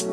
[0.00, 0.06] ど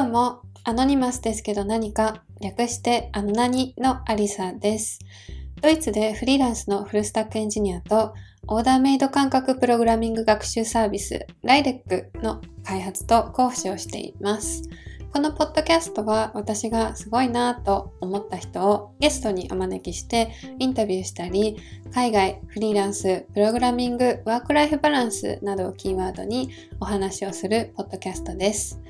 [0.00, 4.98] うも、アノニマスですけど何か略してアノナニのアリサです。
[5.62, 8.12] ドイツでフリーランスのフルスタックエンジニアと
[8.46, 14.68] オーダーメイド感覚プログラミング学習サービスライレックの開発と講師をしています。
[15.14, 21.56] このポッドキャストは私がすごいなと思った人をゲストにお招きしてインタビューしたり、
[21.92, 28.80] 海外、フリーランス、プログラミング、ワークライフバランスなどをキーワードにお話をするポッドキャストです。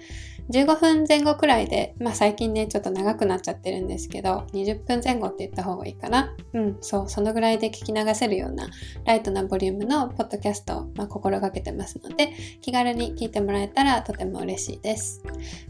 [0.50, 6.34] 15分前後くらいで、まあ最近ね、ちょっと長くなっちゃってるんですけど、20分前後って言った方がいいかな。
[6.52, 8.68] うん、そう、そのぐらいで聞き流せるような
[9.06, 15.22] ライトなボリュームのポッドキャストを、まあ、心がけてますので、気軽に聞いてもらえたらとても嬉しいです。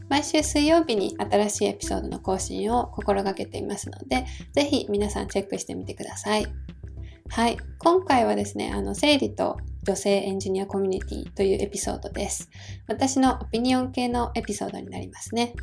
[0.08, 6.46] 毎週水曜日に新しいエピソードの更新を心がけていますので、ぜひ皆さんチェックしてみてください。
[7.28, 7.56] はい。
[7.78, 12.50] 今回はですね、あの、生理と女性エンジニアコミュニティというエピソードです。
[12.88, 15.54] 私のオピニオン系のエピソードになりますね。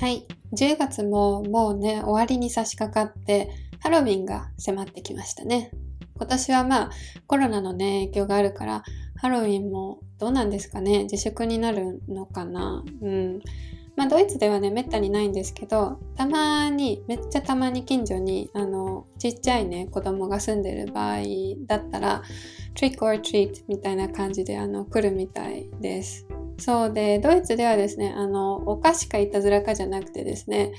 [0.00, 0.26] はい。
[0.52, 5.72] 10月ももうね、終わりに差し掛かって、ハロウィンが迫ってきましたね。
[6.18, 6.90] 今年はまあ
[7.26, 8.82] コロナのね影響があるから
[9.16, 11.04] ハロウィンもどうなんですかね？
[11.04, 12.84] 自粛になるのかな？
[13.02, 13.40] うん。
[13.96, 21.22] まあドイツではねめったにないんですけどたまにめっちゃたまに近所にあのちっちゃいね子供が住んでる場合
[21.66, 22.22] だったら
[22.76, 26.26] trick or treat みたいな感じであの来るみたいです。
[26.60, 30.72] そうで、ドイツではですね、あの、お菓子かいたずらかじゃなくてですね、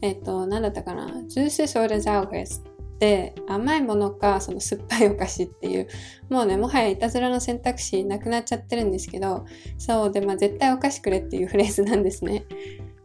[0.00, 2.64] えっと、なんだったかな、ジュースソーダザウヘス
[2.96, 5.88] って甘いものかその酸っぱいお菓子っていう
[6.30, 9.44] もうねもはやいたずらの選択肢なくなっちゃってるんですけど
[9.78, 12.46] そうでまあ絶対お菓子くれっていうフレーズなんですね。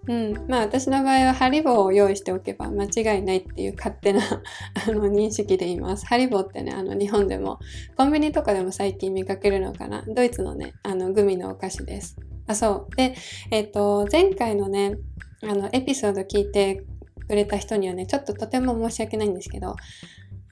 [0.08, 4.22] うん、まあ私の場合はハリボーを用意しておけば間違いないっていう勝手な
[4.88, 6.08] あの認識でいます。
[6.08, 7.60] ハリボーってね、あの日本でも
[7.96, 10.04] コンビニとかでも最近見かけるのかな。
[10.08, 12.18] ドイツのね、あのグミのお菓子です。
[12.48, 12.96] あ、そう。
[12.96, 13.14] で、
[13.52, 14.98] えっ、ー、と、前回のね、
[15.44, 16.84] あのエピソード聞いて
[17.32, 19.78] くれた人にはね、ちょっととても申し訳ないんですけど、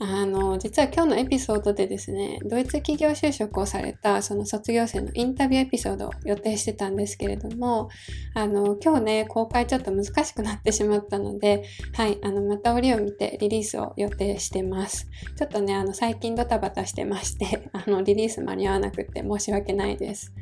[0.01, 7.89] あの、実は今日のエピソードでですね、ドイツ企業就職をされたその卒業生のインタビューエピソードを予定してたんですけれども、
[8.33, 15.09] あの、今日ね、公開ちょっと難しくなってしまったので、はい、あの、また折を見てリリースを予定してます。
[15.37, 20.33] ちょっとね、あの、最近ドタバタしてまして、 あの、リリース間に合わなくて申し訳ないです。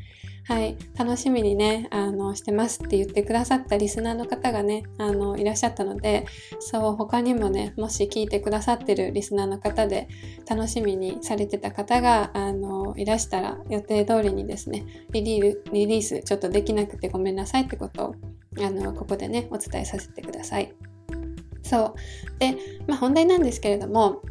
[0.47, 6.25] はい、楽しみにね、あの、してますって言ってくださったリスナーの方がね、あの、いらっしゃったので、
[6.61, 10.07] そう、他にもね、もし聞いてくださってるリスナーの方で、
[10.49, 18.15] 楽しみにされてた方が、あの、いらしたら、予定通りにですね、リリーリリースちょっとできなくてごめんなさいってことを、
[18.65, 20.73] あの、ここでね、お伝えさせてください。
[21.61, 22.39] そう。
[22.39, 22.55] で、
[22.87, 24.21] まあ本題なんですけれども、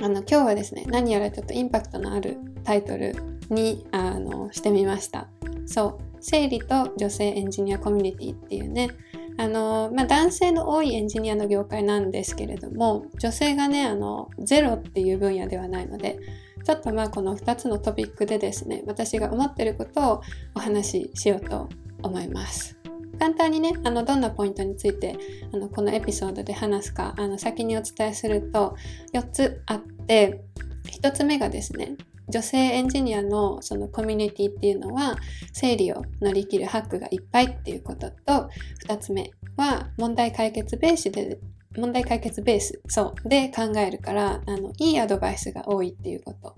[0.00, 5.28] あの、今日はですね、何やらちょっとインパクトのあるタイトルに、あの、してみました。
[5.66, 8.90] そう、生理と女性エンジニアコミュニティっていうね、
[9.38, 16.18] あの、まあ、男性の多いエンジニアの業界なんですけれども、女性がね、あの、ゼロっていう分野ではないので、
[16.64, 20.22] ちょっとまあこの2つのトピックでですね、私が思ってることを
[20.54, 21.68] お話ししようと
[22.02, 22.76] 思います。
[23.18, 25.16] 簡単にね、あの、どんなポイントについて、
[25.52, 28.74] あの、このエピソードで話すか、あの、先にお伝えすると、
[29.14, 30.42] 4つあって、
[31.00, 31.96] 1つ目がですね、
[32.28, 35.16] 女性エンジニアのそのコミュニティっていうのは
[35.52, 38.48] 生理を乗り切るハックがいっぱいっていうことと
[38.88, 41.38] 2つ目は問題解決ベースで
[41.76, 46.54] 問題解決ベースそうで考えるからあのいいアドバイスが多いっていうこと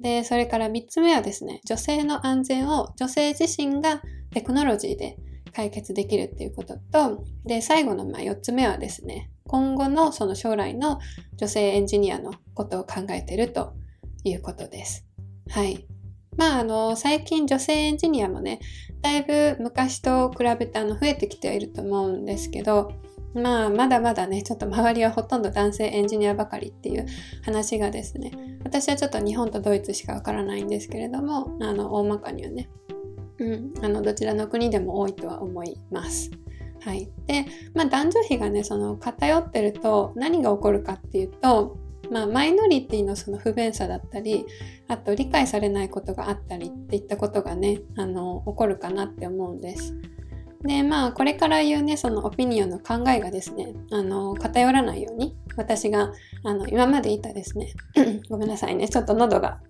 [0.00, 5.16] でそれから3つ目はですね女性の安全を女性自身がテクノロジーで
[5.54, 10.98] 解決できるっていうこととで最後のまあ4つ目はですね今後のその将来の
[11.36, 13.72] 女性エンジニアのことを考えてると
[14.24, 15.05] いうことです。
[15.50, 15.86] はい。
[16.36, 18.60] まあ、あの、最近女性エンジニアもね、
[19.02, 22.92] だいぶ昔と比べてあの増えてきてはいると思うんですけど、
[23.34, 27.06] まあ、まだまだね、ちょっと周りはほとんど男性エンジニアばかりっていう
[27.42, 28.32] 話がですね、
[28.64, 32.68] 私はちょっと日本とドイツしかわからないんですけれども、あの、大まかにはね、
[33.38, 36.30] うん、あの、どちらの国でも多いとは思います。
[36.80, 37.10] はい。
[37.26, 41.76] で、まあ、男女比がね、その偏ってると何が起こるかっていうと、
[42.10, 44.46] まあ、マイノリティのその不便さだったり
[44.88, 49.94] あと理解されないことがあったりっていったことがねあの起こるかなって思うんです。
[50.66, 56.12] で、まあ、これから言うね、そのオピニオンの考えがですね、あの、偏らないように、私が、
[56.44, 57.72] あの、今までいたですね、
[58.28, 59.60] ごめんなさいね、ちょっと喉が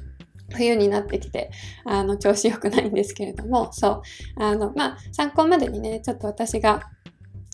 [0.54, 1.50] 冬になってきて、
[1.84, 4.02] あの、調子良くないんですけれども、そ
[4.38, 6.82] う、あの、まあ、参考までにね、ちょっと私が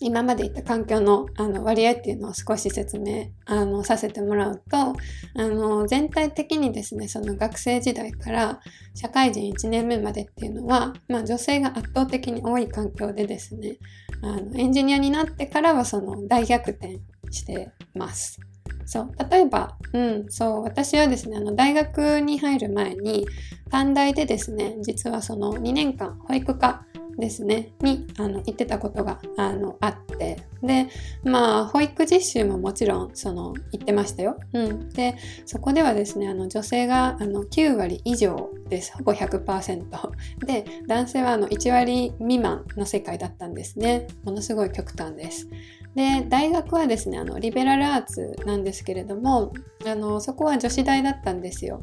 [0.00, 4.94] 今まで言った環境のあの割合っていうのを少し説明あのさせてもらうとあ
[5.36, 8.60] の全体的にですねその学生時代から
[8.94, 13.76] 社会人1年目までっていうのは、まあ、女性が圧倒的に多い環境でですね
[14.22, 17.00] あのエンジニアになってからはその大逆転
[17.30, 18.40] してます。
[18.86, 19.10] そう。
[19.30, 20.62] 例えば、うん、そう。
[20.64, 23.24] 私はですね、あの、大学に入る前に、
[23.70, 26.84] 短大でですね、実はその2年間、保育科
[27.18, 30.88] ですね、にあの行ってたことがあのあって、で、
[31.24, 34.38] まあ、保育実習ももちろん、その、行ってましたよ。
[34.52, 34.88] うん。
[34.90, 35.16] で、
[35.46, 38.92] そこではですね、あの、女性があの9割以上です。
[38.92, 39.84] ほぼ100%。
[40.46, 44.06] で、男性はあの1割未満の世界だったんですね。
[44.24, 45.48] ものすごい極端です。
[45.94, 49.52] で、大学はですね、あの、リベラルアーツなんですけれども、
[49.86, 51.80] あの、そこは女子大だったんですよ。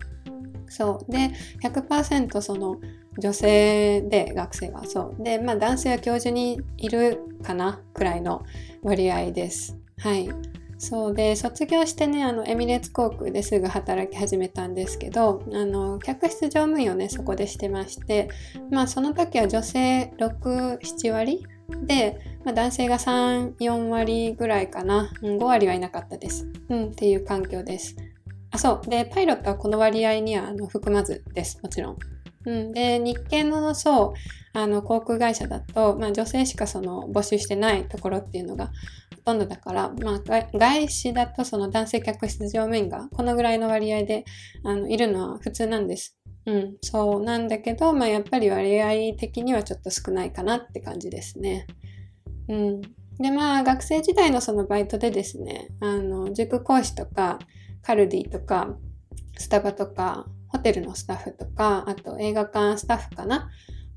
[0.69, 1.12] そう。
[1.12, 1.31] で、
[1.63, 2.77] 100%その、
[3.18, 5.24] 女性で学生がそう。
[5.24, 8.44] でまあ男性は教授にいるかなくらいの
[8.84, 9.78] 割合です。
[10.00, 10.30] はい。
[10.80, 18.30] そうで卒業してねあのエミレーツ航空ですぐ働き始めたんですけどあの客室乗務員をねそこでしてまして
[18.69, 21.44] まあその時は女性67割
[21.84, 27.96] で、まあ、男性が34割ぐらいかな、うん、5割はいなかったです、うん、っていう環境です。
[28.52, 28.90] あそう。
[28.90, 31.60] でパイロットはこの割合にはあの含まずです。
[31.62, 31.98] もちろん。
[32.47, 38.71] うん、で日系のそうあの航空会社だと、まあ、女性しかその募集してないところっていうのがほ
[39.25, 40.21] とんどだから、まあ、
[40.57, 44.23] 外資だとその男性客室乗務員がこのぐらいの割合で
[44.63, 46.17] あのいるのは普通なんです。
[46.45, 51.67] うん、そうなんだけど、まあ、やっぱり割合的にはちょっと少ないかなって感じですね。
[52.47, 52.81] うん、
[53.19, 57.39] でまあ学生時代のそのバイトでですねあの塾講師とか
[57.81, 58.77] カルディとか
[59.38, 60.25] スタバとか
[60.57, 63.50] ホテルのスタッフとか、あと映画館スタッフかな？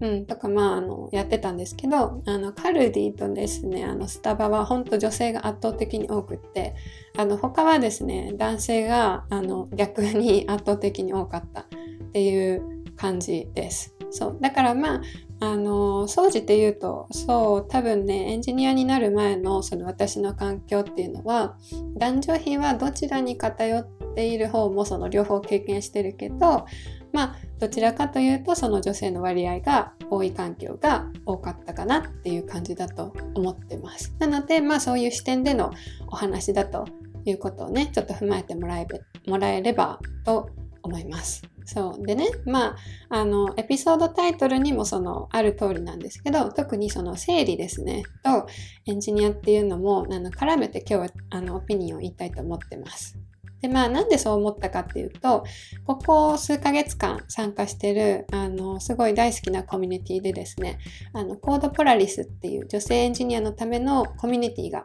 [0.02, 6.74] うん、とか、まあ、あの、やってたんですけど、あの、カルディとですね、あの、スタバは本当女性が圧倒的に多くって、
[7.18, 11.64] あの、他はですね、男性が、あの、逆に圧倒的に多かったっ
[12.12, 12.62] ていう
[12.96, 13.94] 感じです。
[14.10, 14.38] そう。
[14.40, 15.02] だからまあ、
[15.40, 21.58] あの、掃除って言うと、そう、多分ね、エンジニアになる前のその私の環境っていうのは、
[21.98, 26.66] 男女比はどちらに偏ってている方もその両方経験してるけど、
[27.12, 34.14] まあ、どちらかというとその女性の割合が多い環境が多かったかなっていう感じだと思ってます。
[34.18, 35.72] なので、まあそういう視点での
[36.08, 36.84] お話だと
[37.24, 38.86] いうことをね、ちょっと踏まえてもらえ
[39.26, 40.50] もらえればと
[40.82, 41.42] 思います。
[41.72, 42.04] そう。
[42.04, 42.76] でね、まあ、
[43.10, 48.48] あの、エピソードタイトルにもその、ある通りなんですけど、特にその整理ですね、と
[48.86, 53.16] エンジニアっていうのも、あの、絡めて今日は、あの、オピニオンを言いたいと思ってます。
[53.60, 55.44] で、まあ、なんでそう思ったかっていうと、
[55.86, 60.78] ここ数ヶ月間参加してる、あの、すごい大好きなコミュニティでですね、
[61.12, 64.84] あの、コードポラリスっていう女性エンジニアのためのコミュニティが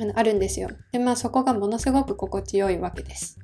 [0.00, 0.68] あのあるんですよ。
[0.92, 3.38] で、まあ、そこがものすごく心地よいわけです。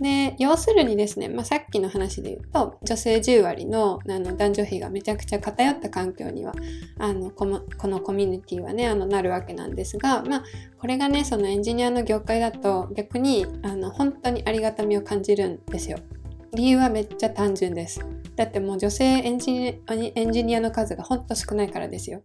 [0.00, 6.54] で、要するにですね、まあ、さっきの話で言うと、女性10割のあの男女比がめちゃくちゃ偏った環境には、
[6.98, 10.44] あのこのこのコミュニティはね、あのなるわけなんですが、まあ、
[10.78, 15.98] これがね、そのエンジニアの業界だと逆にあの本当にありがたみを感じるんですよ。
[16.52, 18.00] 理由はめっちゃ単純です。
[18.36, 22.22] だってもう女性エンジニアエンジニアの数がほんと少ないからですよ。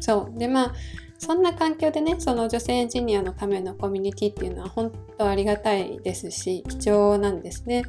[0.00, 0.38] そう。
[0.38, 0.72] で、まあ、
[1.18, 7.84] そんな環境でね、その女性エンジニアのためのコミュニティっていうのは本当ありがたいですし、貴重なんですね。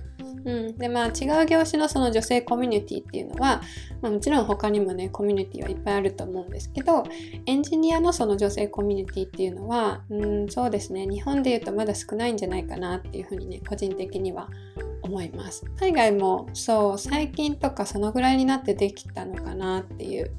[0.45, 3.61] うん、でまあ違う業種のその女性コミュニティっていうのは、
[4.01, 7.03] まあ、もちろん他にもねコミュニティはいっぱいあると思うんですけど
[7.45, 14.49] エンジニアのその女性コミュニティっていうのは、うん、そうですね日本で言うとまだ少ないんじゃないかなっていうふうにね個人的には
[15.01, 20.31] 思います海外もそう最近とかそのぐらいになってできたのかなっていう、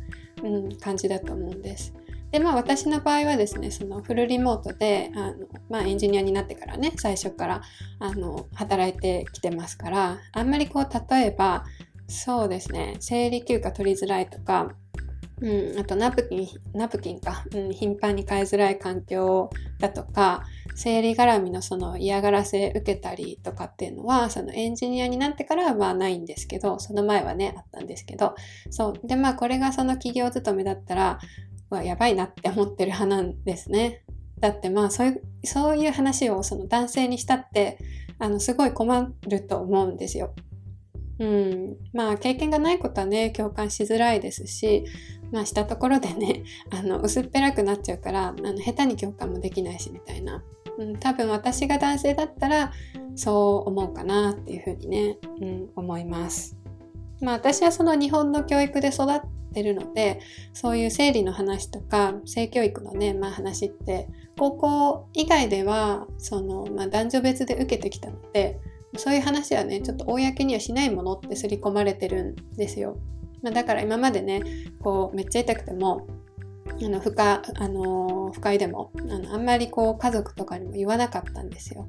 [0.44, 1.92] うん、感じだと思うんです。
[2.30, 5.34] でまあ私の場合はですねそのフルリモートであの、
[5.70, 7.62] まあ、エンジニアになってからね最初から
[8.00, 11.64] あの働いてきてますからあんまりこう例えば
[12.08, 14.72] そうですね生理休暇取りづらいとか
[15.44, 28.34] うん、あとナプキン、ナプキンか、うん、頻繁に買いづらい環境だとか、生理絡みのその嫌がらせ受けたりとかっていうのは、そのエンジニアになってからはまあないんですけど、その前はね、あったんですけど、
[28.70, 29.06] そう。
[29.06, 31.18] で、まあこれがその企業勤めだったら、
[31.68, 34.02] はやばいなって思ってる派なんですね。
[34.40, 37.78] だってまあそういうそういう話をその男性にしたって
[38.18, 40.34] あのすごい困ると思うんですよ。
[41.18, 44.84] うん、まあ経験がないことはね共感しづらいですし
[45.32, 50.42] まあしたところでね あの薄っぺらくなっちゃうからあの下手に共感もできないしみたいな、
[50.78, 52.72] うん、多分私が男性だったら
[53.14, 56.56] そう思うかなっていうふうにね、うん、思います。
[57.20, 59.20] まあ私はその日本の教育で育っ
[59.54, 60.20] てるので
[60.52, 68.58] そういう生理の話とか性教育のね、まあ、話って高校以外ではその、まあ、男女別で受けてきたので
[68.96, 72.96] そういう話はねちょっと公にはしないものって刷り込まれてるんですよ。
[73.42, 74.42] まあ、だから今までね
[74.80, 76.06] こうめっちゃ痛くても
[76.66, 81.88] あの不可あの不快でもあのあんまりこう家族とかにも言わなかったんですよ。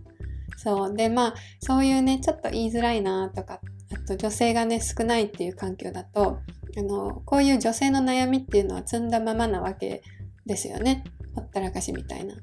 [0.58, 3.60] そうでまあそういうねちょっと言いづらいなとか
[3.94, 6.40] あと女性がね少ないっていう環境だと
[6.78, 10.02] あのこういう女性の悩みっていうのは積んだままなわけ
[10.46, 12.36] ですよねほったらかしみたいな。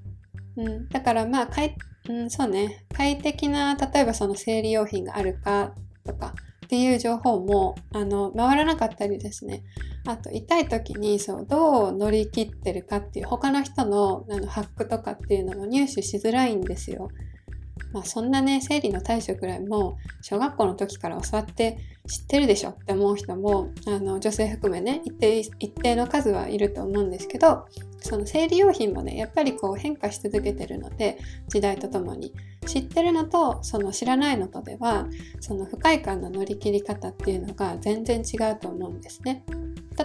[0.57, 1.47] うん、だからまあ、
[2.09, 5.73] うん、そうね快適な例えばその生理用品があるか
[6.05, 9.63] とかっていう情報もあの回らなかったりですね
[10.07, 17.11] あと痛い時にそうどう乗り切ってるかっていう他の人のあのハックとかっていうのも入手しづらいんですよ。
[17.93, 21.79] まあ、そんなね生理の対処くらいも小学校の時から教わって
[22.09, 27.67] 知ってるでしょって思う人もあの女性含めね一定一定の数はいると思うんですけど
[28.03, 31.19] その生理用品もねやっぱりこう変化し続けてるので
[31.49, 32.33] 時代とともに
[32.67, 35.07] 知ってるのとその知らないのとでは
[35.41, 39.45] その不快感の乗り切り方っていうのが全然違うと思うんですね。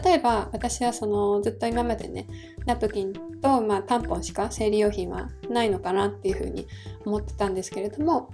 [0.03, 2.27] 例えば私はそのずっと今までね
[2.65, 6.67] ナプキンと、まあ、タンポンしか生理用品はないのかなっていうふうに
[7.05, 8.29] 思ってたんですけれども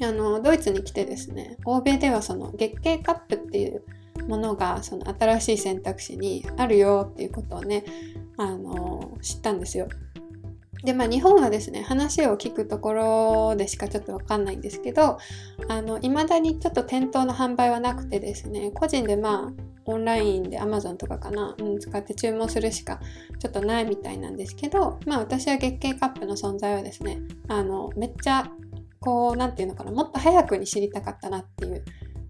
[0.00, 3.82] あのドイツに来てですね欧米ではその月経カップっていう
[4.28, 7.84] ものがその新しい選択肢にあるよっていうことをね
[8.38, 9.88] あの知ったんですよ。
[10.84, 15.18] でまあ日本はですね話を聞くところでしかちょっとわかんないんですけど
[15.68, 23.00] あの未だにちょっと店頭の販売はなくてですね個人でまあオンラインで Amazon とかかな、うん、使って注文するしか
[23.40, 28.48] ちょっとないみたいなんですけどまあ私は月経カップの存在はですねあのめっちゃ
[29.00, 31.84] こう何て言うのかなもっと早くに知りたかったなっていう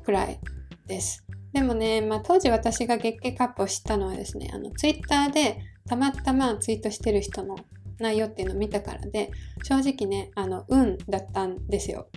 [0.04, 0.40] くらい
[0.86, 1.24] です。
[1.52, 7.56] でもね、まあ、当時私が月経カップを知ったのはですねあの Twitter でたまたまツイートしてる人の
[7.98, 9.30] 内容っていうのを見たからで
[9.62, 12.08] 正直ねあの運だったんですよ。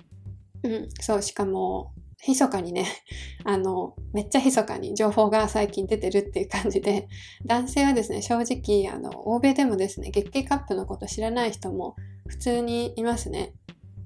[0.63, 1.94] うん、そうしかも
[2.28, 2.86] 密かにね
[3.44, 7.08] あのめっちゃ密かに情報が最近出てるっていう感じで
[7.46, 11.96] 男性はですね正直あの欧米でもですね月経カップのこと知らない人も
[12.28, 13.54] 普通にいますね。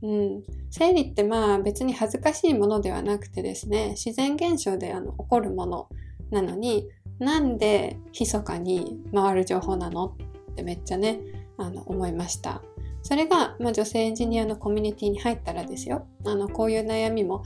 [0.02, 5.90] うん、生理ってまあ別に恥ずかしいものではなくてですね自然現象であの起こるもの
[6.32, 6.88] なのに
[7.20, 10.16] なんで密かに回る情報なの？
[10.52, 11.20] ってめっちゃね
[11.58, 12.62] あの思いました。
[13.02, 17.44] それが、まあ、女性エンジニアのコミュニティに入ったらですよあのこういう悩みも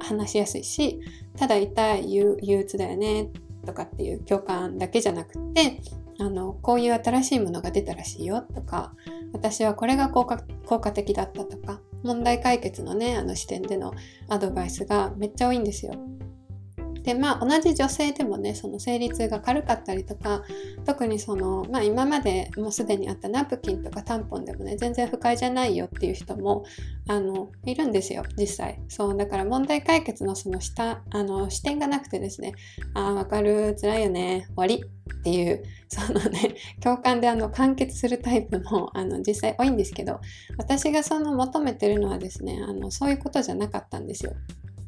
[0.00, 1.00] 話しやすいし
[1.36, 3.30] ただ痛い憂鬱だよね
[3.64, 5.80] とかっていう共感だけじゃなくて
[6.18, 8.94] あのこういう新しいものが出たらしいよとか
[9.32, 13.94] 私はこれが効果効果的だったとか問題解決のねあの視点での
[14.28, 15.94] アドバイスがめっちゃ多いんですよ。
[17.06, 20.42] でまあ同じ女性でもねその生理痛が軽かったりとか
[20.84, 26.64] 特にその、まあ、今までもうすでにあったナプキンとかタンポンでもね全然不快じゃないよっていう人も
[27.06, 32.54] あのいるんですよ実際そうだから問題解決のその下あの視点がなくてですね
[32.94, 40.18] ああわかる辛いよね終わりっていうそのね共感であの完結するタイプもあの実際多いんですけど
[40.58, 44.32] 私がその求めてるのはですねあのそういうことじゃなかったんですよ。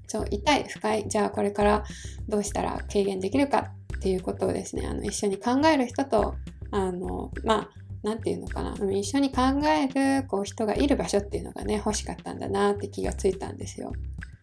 [0.08, 1.84] そう痛い不快じゃあこれから
[2.28, 6.34] どうしたら軽減できるかっていうことをですねあの一緒に考える人と
[6.70, 7.70] あのまあ
[8.02, 9.86] 何て言うのかな一緒に考え
[10.20, 13.92] るこう人がいる場所っていうのがね欲しかったんだなって気がついたんですよ。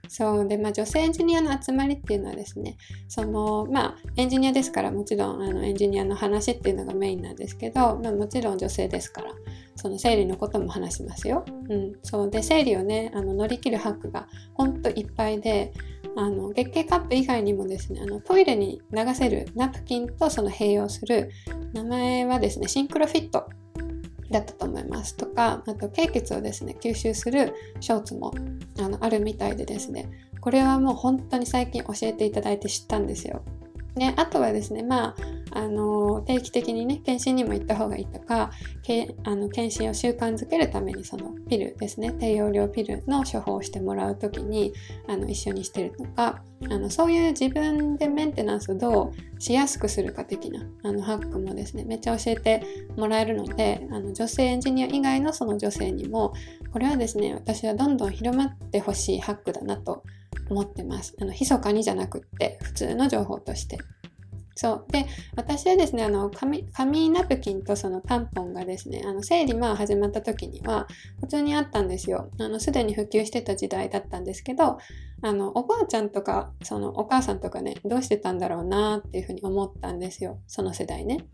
[0.08, 9.32] そうで、まあ、女性エンジニアの集まりっていうのはですねそのまあエンジニアですからもちろんあのエンジニアの話っていうのがメインなんですけど、まあ、もちろん女性ですから
[9.76, 11.46] その生理のことも話しますよ。
[11.70, 15.74] うん、そうで生理をねあの乗り切るハックがほんといっぱいで
[16.16, 21.32] あの月経カップ以外にもですねあのトイレに流せるナプキンとその併用する
[21.74, 23.50] 名前はですねシンクロフィット
[24.36, 28.34] だったと思いますとかあと経血をですね吸収するショーツも
[28.80, 30.10] あのあるみたいでですね
[30.42, 33.42] これはもう本当に最近教えていただいて知ったんですよ。
[33.96, 35.16] であとはですねまあ
[35.52, 38.52] あの定期的にね検診にも行った方がいいとか
[38.84, 44.74] けあの検診を習慣づけるためにそのピルですね低用量ピルの処方をしてもらう時に
[45.08, 52.64] あの一緒にしてるとかあのそういう自分でメンテナンスをどうしやすくするか的なあのハックもですねめっちゃ教えて
[52.98, 56.34] もらえるのであの女性エンジニア以外のその女性にも
[56.74, 60.04] これはですね私はどんどん広まってほしいハックだなと思
[60.50, 61.16] 思ってます。
[61.20, 63.78] あの、密かにじゃなくって、普通の情報として。
[64.58, 64.92] そう。
[64.92, 70.88] で、私はですね、あの、紙、紙ナプキンとそのタンポンがですね、あの、生理まあ始まった時には、
[71.20, 72.30] 普通にあったんですよ。
[72.40, 74.78] あの、すでに普及してた時代だったんですけど、
[75.22, 80.40] あの、おばあちゃんとか、そのお母さんとかね、どうしてたんだろうなっていうふうに思ったんですよ。
[80.48, 81.26] その世代ね。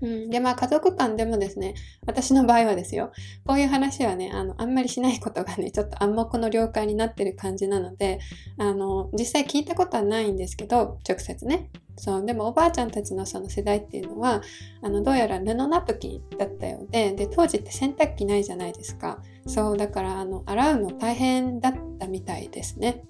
[0.00, 1.74] うん、で、まあ家族間でもですね、
[2.06, 3.12] 私の場合はですよ、
[3.46, 8.18] こういう話はね、あの、あんまりしないことがね、ちょっと暗黙の了解になってる感じなので、
[8.58, 11.70] あの、実際聞いたことはないんですけど、直接ね。
[11.96, 14.42] そう、でもおばあちゃんたちのその世代っていうのは、
[14.82, 19.22] あの、どうやら布ナプキンだったようで、で、当時って洗濯機ないじゃないですか。
[19.46, 23.04] そう、だから、あの、洗うの大変だったみたいですね。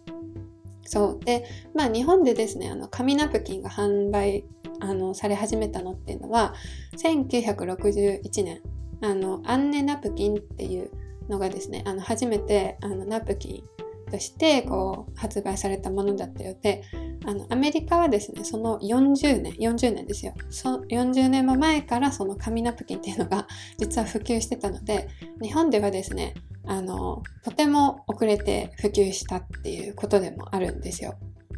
[0.87, 1.25] そう。
[1.25, 4.45] で、まあ日本でですね、あの紙ナプキンが販売
[4.85, 6.55] あのされ始めたのっていうのは、
[6.97, 8.61] 1961年、
[9.01, 10.91] あの、アンネナプキンっていう
[11.29, 13.65] のがですね、あの初めてあのナプキ
[14.09, 16.83] ンとしてこう発売されたものだったようで、
[17.27, 20.35] あのアメリカはですね、その40年、40年ですよ。
[20.51, 23.47] そ40年も前からその紙ナプキンっていうのが
[23.79, 25.09] 実は普及してたので、
[25.43, 26.35] 日本ではですね、
[26.67, 31.15] あの、とても遅れて普及したっていうことでもあるんですよ。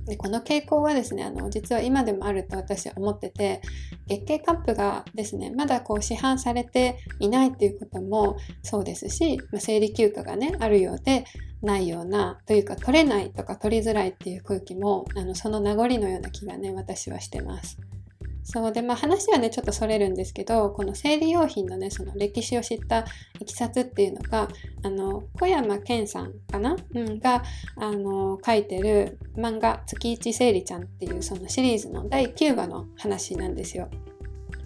[0.06, 3.60] でこの傾向はですねあの実は今でもあると私は思ってて
[4.06, 11.25] 月経カップがですねまだこう市販されていないっていうこともそうですし、まあ、生理休暇がねあるようで
[11.62, 17.78] ないようなというか取れないとか取りづらいっていう空気もあのその名残のような気がね私はしてます。
[18.48, 23.04] そうでまあ話はねちょっとそれるんですけどこの生理用品のねその歴史を知った
[23.40, 24.46] いきさつっていうのが
[24.84, 27.42] あの小山健さんかな、うん、が
[27.76, 33.90] あの書いてる漫画「月一生理ちゃん」っていうそのシリーズの第9話の話なんですよ。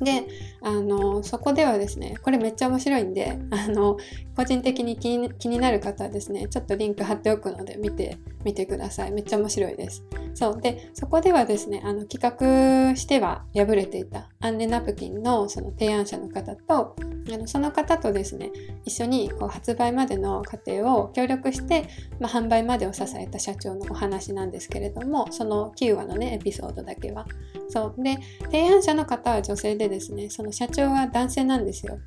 [0.01, 0.27] で、
[0.63, 3.97] あの、そこではですね、これめっちゃ面白いんで、あの、
[4.37, 9.13] 個人的に気に気になる方はですね、ちょっとリンク貼っておくので見てみてください。
[9.13, 10.03] めっちゃ面白いです。
[10.35, 10.61] そう。
[10.61, 16.97] で、そこではですね、あの、企画しては敗れていたアンネナプキンのその提案者の方と、
[17.33, 18.51] あのその方とですね、
[18.85, 21.89] 一緒にこう発売までの過程を協力して、
[22.19, 27.27] まあ、販売までを支えた社長のお話なんですけれども、その9話のね、エピソードだけは。
[27.69, 28.03] そう。
[28.03, 31.99] で、提案者の方は女性でですね、その社長は男性なんですよ。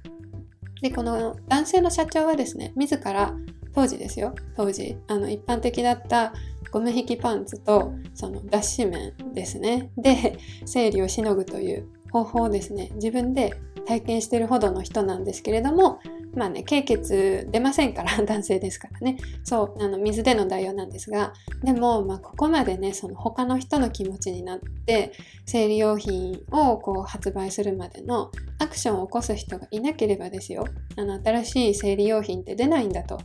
[0.82, 3.36] で、この男性の社長はですね、自ら
[3.76, 6.34] 当時ですよ、当時、あの一般的だった
[6.72, 9.92] ゴム引きパンツとその脱脂綿ですね。
[9.98, 13.54] で、生理をしのぐという方法をですね、自分で
[13.86, 16.00] 体験してるほどの人なんですけれども、
[16.36, 19.18] まあね、経血出ませんから、 男性ですからね。
[19.44, 25.12] そう、あの、水での代用なんですが、でも、まあ、ここまでね、その他の人の気持ちになって、
[25.46, 30.66] 生理用品をこう発売するまでのアクションを起こす人がいなければですよ、
[30.98, 33.20] あの、新しい生理用品って出ないんだと。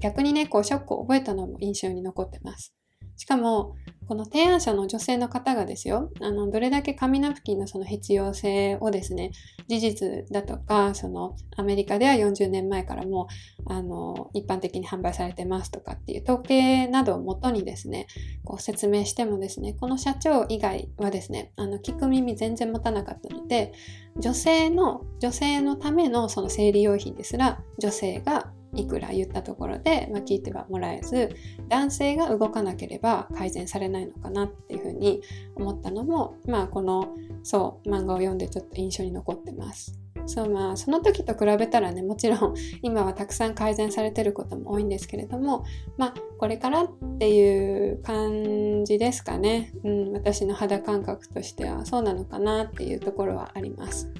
[0.00, 2.74] 逆にね、こう、ショックを覚えたのも印象に残ってます。
[3.16, 3.74] しかも、
[4.06, 9.30] この提案者の女性の方がですよ、あの、どれだけ紙ナプキンのその必要性をですね、
[9.68, 13.28] 事実だとか、その、アメリカでは40年前からも、
[13.66, 18.06] あの、一般的に販売されてますとかっていう統計などをもとにですね、
[18.44, 23.72] こう説明してもですね、この社長以外はですね、あの、聞く耳全然持たなかったので、
[24.16, 31.30] 女性の、女性のためのその生理用品ですら、女性がいくら言ったところで、まあ、聞いてはもらえず
[31.68, 35.22] 男性が動かなければ改善されないのかなっていうふうに
[35.54, 39.98] 思ったのも、まあ、このそう漫画を読んでちょっと印象に残ってます。
[40.26, 45.64] そうまあその時と比べたらねもちろん 今はたくさん改善されてることも多いんですけれども
[45.96, 54.10] まあこれからっていう感じですかね、うん、私の肌感覚としてはそうなのかなっていうところはあります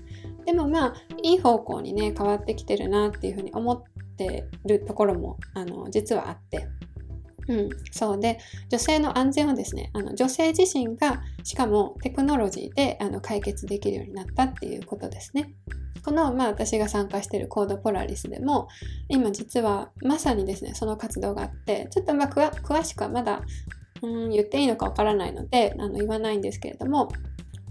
[0.45, 3.83] でもまあいい方向にね変わってきてるなっていうふうに思っ
[4.17, 6.69] てるところもあの実はあって。
[7.47, 8.39] うん、そうで
[8.71, 15.53] 女性の安全をですねあの女性自身がしかもテクノロジーであの解決できるようになったっていうことですね。
[16.05, 18.69] この、まあ、私が参加しているコードポラリスでも
[19.09, 23.43] 今実はまさにですねその活動があってちょっとまあ詳しくはまだ、
[24.03, 27.09] うん、言っていいのかわからないのであの言わないんですけれども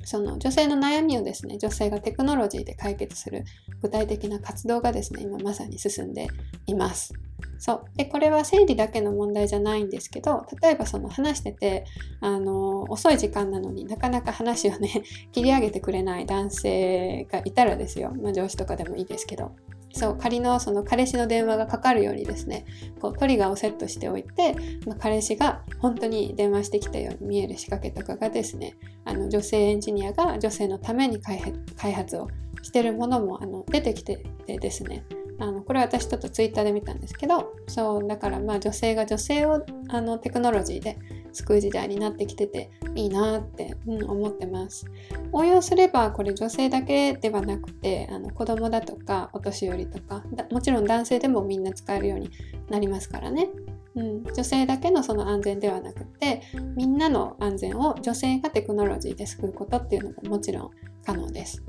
[0.03, 3.43] その女性の悩みをですね、女性がテクノロジーで解決する
[3.81, 6.27] 具体的な活動がですね、今まさに進んで
[6.65, 7.13] います。
[7.59, 7.85] そう。
[7.95, 11.85] で、これは生理だけの問題じゃないんですけど、例えばその話してて、
[12.19, 18.13] あの、遅い時間なのになかなか話をね、切り上げてくれない男性がいたらですよ。
[18.21, 19.51] まあ上司とかでもいいですけど。
[19.93, 22.65] そう、仮のその彼氏の電話がかかるようにですね、
[22.99, 24.55] こうトリガーをセットしておいて、
[24.87, 28.75] まあ、彼氏が本当に電話してきたように見える仕掛けとかがですね、
[29.05, 32.27] あの女性エンジニアが女性のために開発を
[32.63, 35.05] してるものもあの出てきててですね、
[35.43, 40.97] あのこれ私ちょっとツイッターで見たんですけどそうだからまあ女性が女性をあのテクノロジーで
[41.33, 44.85] 救う時代になってきてていいなって、うん、思ってます。
[45.33, 52.29] 応用すればこれ女性だけではなくてあの子供だとかお年寄りとかもちろん男性でもみんな使えるように
[52.69, 53.49] なりますからね。
[53.95, 56.41] うん、女性だけのその安全ではなくて
[56.75, 60.69] みんなの安全を女性がテクノロジーで救うことっていうのももちろん
[61.05, 61.61] 可能です。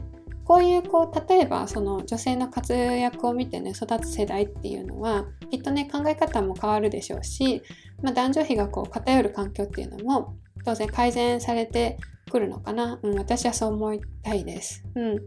[0.44, 7.62] こういうこう例えばその女性の活躍を見てね育つ世代っていうのはきっとね考え方も変わるでしょうし、
[8.02, 11.98] まあ、男女比がこう偏る環境っていうのも当然改善されて
[12.30, 14.84] くるのかな、うん、私はそう思いたいです。
[14.94, 15.18] うん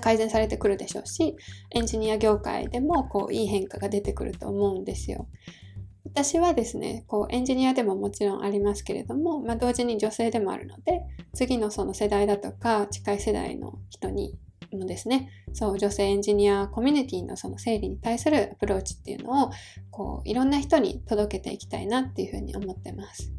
[0.00, 1.36] 改善されてくるでしょうし
[1.72, 5.26] エンジニア業界でもこういい変化が出てくると思うんですよ。
[6.12, 11.02] 私はですねこうエンジニアでももちろんありますけれども、まあ、同時に女性でもあるので
[11.34, 14.36] 次のその世代だとか近い世代の人に
[14.72, 19.50] もですねそう女性エンジニアコミュニティのその整理に対するアプローチっていうのを
[19.90, 23.32] こういろんな人に届けていきたいなっていうふうに思ってます。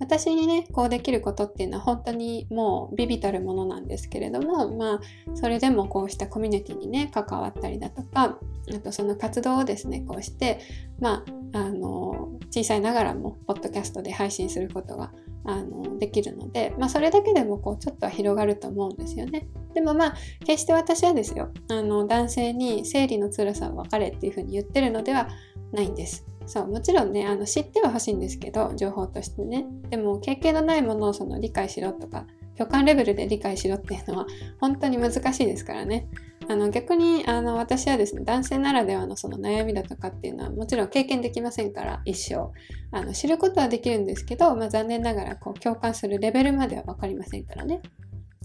[0.00, 5.00] 私にねこうできることっていうのは本当にもうビビたるものなんですけれどもまあ
[5.34, 8.38] それでもこうしたコミュニティにね関わったりだとか
[8.74, 10.60] あとその活動をですねこうして
[11.00, 15.12] まああの小さいながらもポッドキャストで配信することが
[15.44, 19.48] あのできるので、まあ、それだけでもこうちょっとは広がると思うんですよね。
[19.74, 25.28] でもまあ決して私はですよあの男性に生理の辛さを分かれっていうふうに言ってるのでは
[25.72, 26.27] ないんです。
[26.48, 29.66] そうもちろんねあの知ってはほしいんですけど情報としてね。
[29.90, 34.26] でも経験のないものをその理解しろとか共感レベルで理解しろっていうのは
[34.58, 36.08] 本当に難しいですからね。
[36.50, 42.50] あの逆にあの私はですね男性ならではのその悩みだとかっていうのはもちろん経験できませんから一生。
[42.90, 47.82] あの知ることはできるんですけど、まあ、残念ながらこう共感するレベルまでは分かりませんからね。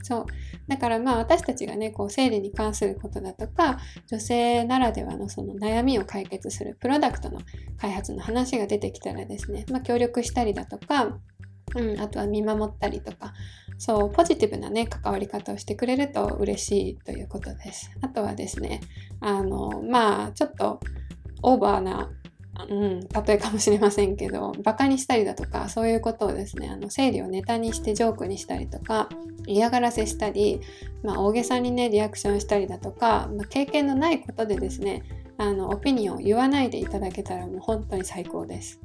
[0.03, 0.25] そう
[0.67, 7.39] だからまあ私たちがねこう生理に関することだとか女性ならではのその悩みを解決するプロダクトの
[7.77, 11.17] 開発の話が出てきたらですね、まあ、協力したりだとか、
[11.75, 13.33] うん、あとは見守ったりとか
[13.77, 17.91] そうポジティブなね関わり方をしてくれると嬉しいということです。
[18.01, 18.81] あとはですね
[19.21, 20.79] あのまあちょっと
[21.41, 22.11] オーバーな
[22.69, 29.09] うん、例えかもしれませんけどバカにしたりだとかそういうことをですねあの生理をネタにしてジョークにしたりとか
[29.47, 30.61] 嫌がらせしたり、
[31.03, 35.03] まあ、大げさにねリアクションしたりだとか、まあ、経験のないことでですね
[35.37, 38.79] あのオピニオンを言わないでいただけたらもう本当に最高です。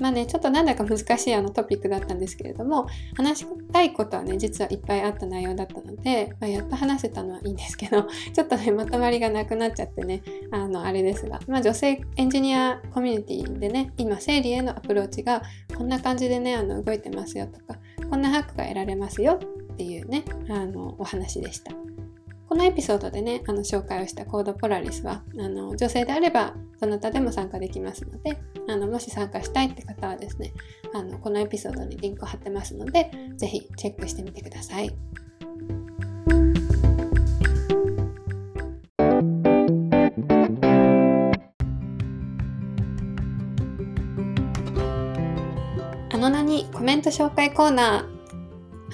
[0.00, 15.42] まあね、ちょっとなんだか難しいあのトピックだったんですけれども、話したいことはね、実はいっぱいあった内容だったので、まあ、やっと話せたのはいいんですけど、 ちょっとね、まとまりがなくなっちゃってね、あの、あれですが、まあ、女性エンジニアコミュニティでね、今、生理へのアプローチが
[15.76, 17.78] こんな感じでね、あの動いてますよとか、
[18.10, 19.40] こんなハックが得られますよ
[19.72, 21.72] っていうね、あの、お話でした。
[22.52, 28.38] このエピソードでね、あの紹介をしたコードポラリスは、あの女性であればどなたでも参加できますので、
[28.68, 30.52] あのもし参加したいって方はですね、
[30.92, 34.94] あのこのエピソードにリンクを貼ってますので、ぜひチェックしてみてください。
[46.12, 48.22] あの名にコメント紹介コーナー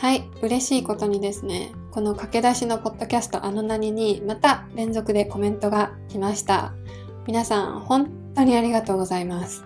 [0.01, 6.73] はい、嬉しいことにですね、この駆け出しのポッドキャストあの何にまた連続でコメントが来ました。
[7.27, 9.65] 皆さん、本当にありがとうございます。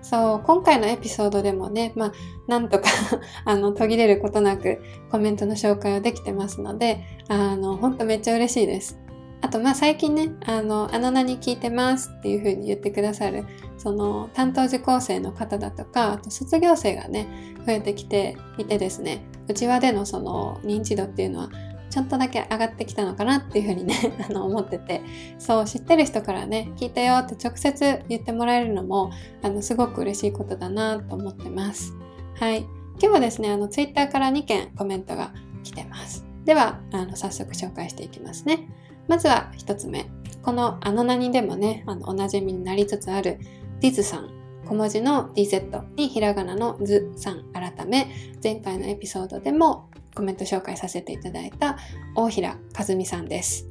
[0.00, 2.12] そう、今回のエピソードでもね、まあ、
[2.48, 2.88] なんとか
[3.44, 8.98] あの、途切れることなくコメントの紹介をできてますので、あの、本当めっちゃ嬉しいです。
[9.42, 13.44] あと、まあ、最近ね、あの、あの名に聞いてますっていう風に言ってくださる、
[13.86, 17.28] その、担当受講生の方だとか、あと、卒業生がね、
[17.64, 21.50] 増えてきていてですね、うちわでのその、認知度っていうのは、
[21.88, 23.94] ちょっとだけ上がってきたのかなっていうふうにね
[24.28, 25.02] あの思ってて
[25.38, 31.94] そう知ってる人からね聞いたよって直接言ってもらえるのもあのすごく嬉しいことだなと思ってます。
[32.34, 32.66] はい。
[33.00, 36.26] 今日はですねあのツイッターから2件コメントが来てます。
[36.44, 38.68] ではあの早速紹介していきますね。
[39.06, 40.06] まずは1つ目。
[40.46, 43.40] このあの名にでもね、あのおなじみになりつつある
[43.80, 44.30] ディズさん。
[44.66, 48.08] 小文字の DZ にひらがなのズさん改め、
[48.42, 51.78] 前回のエピソードでもコメント紹介させていただいた
[52.16, 53.68] 大平和美さんです。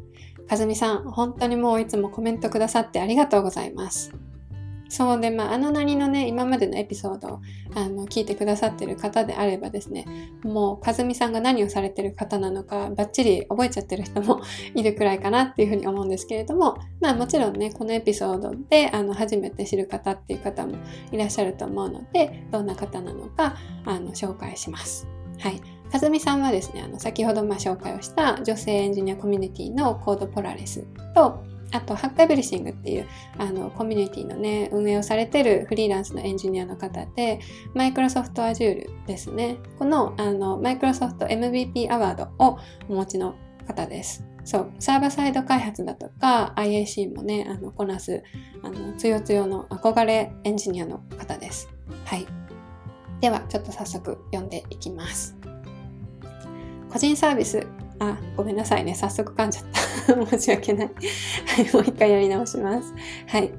[0.49, 4.13] 和美さん、本当にもういつもコメントくださってありがとうございます。
[4.89, 7.41] そうで、まあ、あの何のね、今までのエピソードを
[7.75, 10.05] あの聞いてくださってる方であればですね、
[10.43, 14.41] もう、かずみさんが何をされてる方なのか、バッチリ覚えちゃってる人も
[14.75, 20.75] いるくらいかなっていうふうに思うんですけれども、まあもちろんね、このエピソードであの初めて知る方っていう方も
[21.11, 25.07] いらっしゃると思うので、どんな方なのかあの紹介します。
[25.39, 25.61] はい。
[25.91, 37.39] かずみさんはですね、あの先ほどまあ紹介をした女性エンジニアコミュニティのコードポラレスと、あと、ハックエブリッシングっていうあのコミュニティのね、運営をされてるフリーランスのエンジニアの方で、
[37.73, 39.57] マイクロソフト Azure ですね。
[39.77, 43.35] このあのマイクロソフト MVP アワードをお持ちの
[43.67, 44.25] 方です。
[44.43, 48.23] そう、サーバーサイド開発だとか IAC もね、あのこなす
[48.61, 51.69] あのつよつよの憧れエンジニアの方です。
[52.05, 52.27] はい。
[53.21, 55.35] では、ちょっと早速読んでいきます。
[56.91, 57.65] 個人サービス
[57.99, 58.93] あ、ごめんなさいね。
[58.93, 60.25] 早速噛んじゃった。
[60.37, 60.87] 申し訳ない。
[60.87, 62.93] はい、もう一回やり直します。
[63.27, 63.51] はい。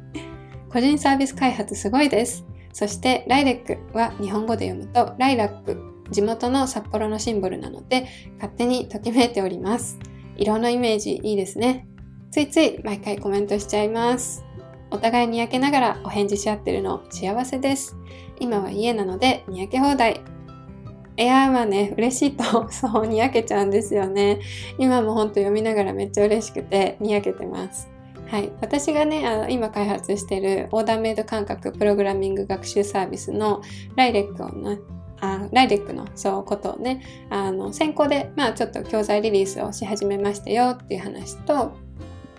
[0.71, 2.45] 個人サービス開発すごいです。
[2.73, 5.79] そして、ライレックは日本語で読むと、ライラック、
[6.11, 9.99] 地元の札幌のシンボルなので、勝手にときめいております。
[10.37, 11.87] 色のイメージいいですね。
[12.31, 14.45] ついつい毎回コメントしちゃいます。
[14.91, 17.97] お互いに焼けながらお返事し合ってるの幸せです。
[18.39, 20.21] 今は家なのでにやけ放題。
[21.19, 24.41] いやーまあね、嬉しいと、そう、にやけちゃうんですよね。
[24.79, 27.89] 今もほんと読みながらめっちゃ嬉しくて、にやけてます。
[28.29, 28.51] はい。
[28.61, 33.63] 私がね、あの今開発してるオーダーメイド感覚プログラミング学習サービスの
[33.95, 34.79] ライレックをね、
[35.21, 41.73] あライレックのそうことをね、あの、先行で、まあちょっと教材リリースをし始めましたよっていう話と、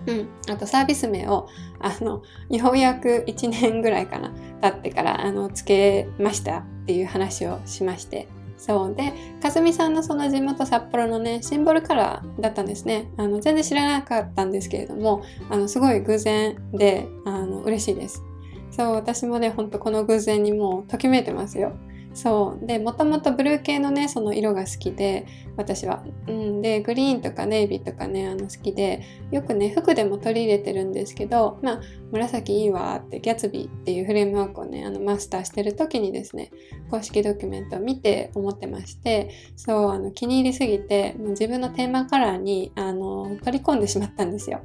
[0.08, 1.48] うん、あとサービス名を
[1.80, 13.12] あのようやく1年ぐらいかな経ってからあのつけましたっていう話をしましてそうで、かずみさんのその地元札幌のね、シンボルカラーだったんですね。
[13.18, 18.24] あの、全然知らなかったんですけれども、あの、すごい偶然で、あの、嬉しいです。
[18.72, 21.74] そう、私もね、ほんとこの偶然にもうときめいてますよ。
[22.18, 22.66] そう。
[22.66, 36.50] でもともとブルー系のねその色が好きで私は、うん、でグリーンとかネイビーとかねあの好きでよくね服でも取り入れてるんですけどまあ紫いいわってギャツビーっていうフレームワークをねあのマスターしてる時にですね
[36.90, 44.62] 公式ドキュメントを見て思ってましてそうあの気に入りすぎてもう自分のテーマカラーにあの取り込んでしまったんですよ。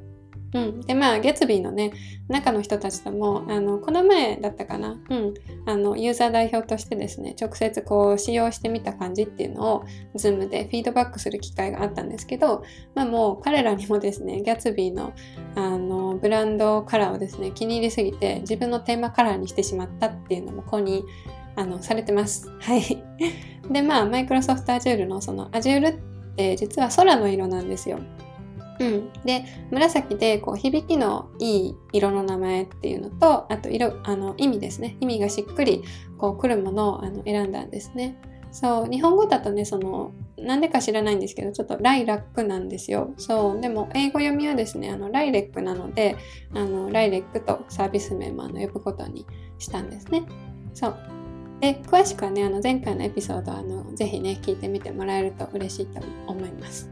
[0.55, 0.81] うん。
[0.83, 1.93] で、まあ、 Gatsby のね、
[2.29, 5.35] 中の人たちとも、あの、この前だったかな、うん。
[5.67, 9.85] あの、ユーザー代表としてですね、直接こう、使用してみた感じっていうのを、
[10.15, 12.63] Zoom でフィードバックする機会があったんですけど、
[12.95, 15.13] まあもう、彼らにもですね、 Gatsby の、
[15.55, 21.05] あの、ブランドカラーをですね、気に入りすぎて、自分のテーマカラーにしてしまったっていうのも、ここに、
[21.57, 22.51] あの、されてます。
[22.61, 23.03] はい。
[23.71, 25.93] で、まあ、マイクロソフト Azure のその Azure っ
[26.37, 28.01] て実は空の色なんですよ。
[28.83, 34.97] うん、で紫でこう響きのいい色の名前っていうのとあと色あの意味ですね。
[35.01, 35.85] 意味がしっくり
[36.19, 38.21] こうくるものをあの選んだんですね。
[38.51, 43.15] そう日本語だとねそのなんでか知らないんですけどちょっとライラックなんですよ。
[43.17, 46.17] そうでも英語読みはですねあのライレックなので
[46.55, 49.27] あのライレックとサービス名もあの呼ぶことに
[49.59, 50.25] したんですね。
[50.75, 50.97] そう。
[51.61, 56.91] で詳しくはねあの前回のエピソードあのぜひね聞いてみてもらえると嬉しいと思います。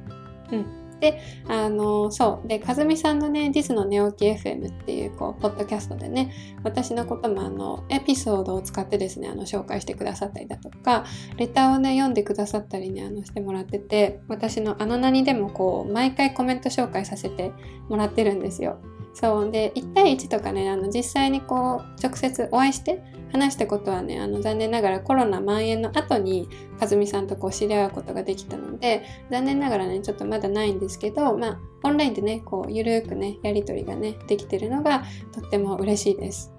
[0.53, 0.80] うん。
[1.01, 2.49] で、あの、そう。
[2.49, 6.33] で、かずみさんのね、ディスの寝起き FM っていう、こう、ポッドキャストでね、
[6.63, 11.05] 私のこともあの、エピソードを使ってですね、あの、紹介してくださったりだとか、
[11.37, 17.53] レターをね、読んでくださったりね、あの、してもらってて、私のあの何でもこう、毎回コメント紹介させて
[17.89, 18.79] もらってるんですよ。
[19.13, 26.49] そうで1対1とかねあの実際にこう直接お会いして話したことはねあの残念ながらコロナ蔓延の後に
[26.81, 36.53] 和美さんとこう知り合うことができたので残念ながらねちょっとまだないんですけどまあオンラインでねこうゆるくねやり取りがねできてるのがとっても嬉しいです。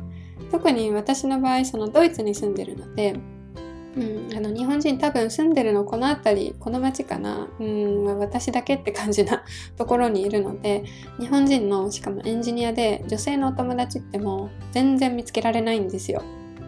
[0.51, 3.15] 特に私の場合そのドイツに住んでるので
[3.95, 9.43] うん、あの日本人多分住んでるのこの辺りこの町かな、うん、私だけって感じな
[9.77, 10.84] ところにいるので
[11.19, 16.23] 日本人のしかもエンジニアで女性のお友達ってもう全然見つけられないんですよ。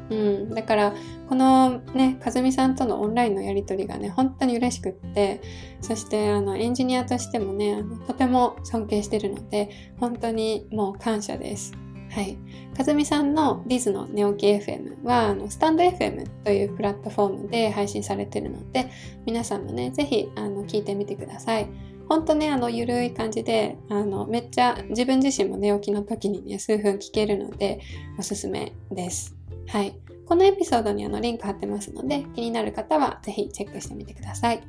[0.09, 0.93] うん、だから
[1.29, 5.39] このね和美さんとのオンラインのやり取りがね本当に嬉しくって
[5.79, 11.82] そしてあのエンジニアとしてもねとても尊敬してるので本当にもう感謝です。
[12.13, 12.37] はい。
[12.77, 18.91] かずみさんのディズの寝起き FM は、あのスタンド FM というプラットフォームで配信されてるので、
[19.25, 21.67] 皆さんもね、ぜひ、あの、聞いてみてください。
[22.07, 27.79] ほんとね、あの、ゆるい感じで、あの、めっちゃ自分自身も寝起きの時にね、数分聞けるので、
[28.19, 29.35] おすすめです。
[29.67, 29.97] はい。
[30.27, 34.61] このエピソードにあの、リンク貼ってますので、気になる方はぜひチェックしてみてください。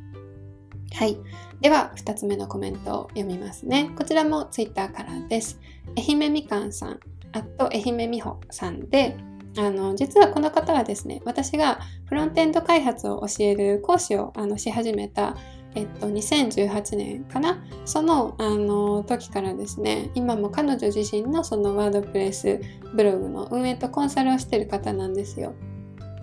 [0.95, 1.19] はい。
[1.61, 3.91] では、2つ目のコメントを読みますね。
[3.99, 5.61] こちらも Twitter からです。
[5.99, 7.01] 愛媛みかんさん。
[7.35, 9.17] あと愛媛美穂さんで、
[9.59, 15.37] あの、実はこの方はですね、私がフロントエンド開発を教える講師をあのし始めた、
[15.75, 22.61] えっと、2018年かなその、あの、時からですね、今も彼女自身のそのワードプレス
[22.95, 25.55] ブログの運営とコンサルをしてる方なんですよ。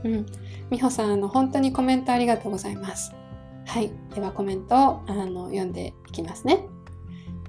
[0.05, 0.25] うん。
[0.69, 3.13] 美穂さん、あの、本当にコメントありがとうございます。
[3.65, 3.91] はい。
[4.15, 6.65] ではコメントをあの読んでいきますね。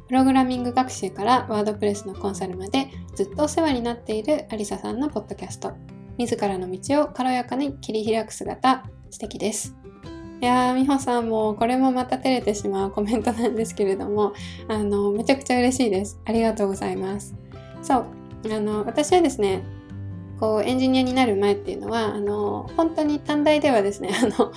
[0.09, 5.72] プログラミング学習からワードプレスのコンサルまでずっとお世話になっているアリサさんのポッドキャスト。
[6.16, 9.77] 自らの道を軽やかに切り開く姿、素敵です。
[10.40, 14.33] いやー、美穂さんもこれもまた照れてしまうコメントなんですけれども、
[14.66, 16.18] あの、めちゃくちゃ嬉しいです。
[16.25, 17.35] ありがとうございます。
[17.83, 18.07] そう、
[18.51, 19.62] あの、私はですね、
[20.40, 24.53] こう、エンジニアになる前っていうのは、あの、本当に短大ではですね、あの、